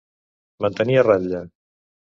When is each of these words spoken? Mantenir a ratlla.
Mantenir 0.65 0.99
a 1.03 1.07
ratlla. 1.11 1.47